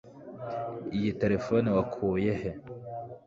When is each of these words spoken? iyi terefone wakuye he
iyi 0.97 1.11
terefone 1.21 1.67
wakuye 1.77 2.31
he 2.41 2.51